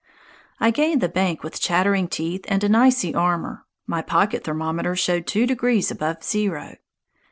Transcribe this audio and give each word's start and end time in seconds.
I 0.59 0.71
gained 0.71 0.99
the 0.99 1.07
bank 1.07 1.43
with 1.43 1.61
chattering 1.61 2.07
teeth 2.07 2.45
and 2.47 2.63
an 2.63 2.73
icy 2.73 3.13
armor. 3.13 3.67
My 3.85 4.01
pocket 4.01 4.43
thermometer 4.43 4.95
showed 4.95 5.27
two 5.27 5.45
degrees 5.45 5.91
above 5.91 6.23
zero. 6.23 6.77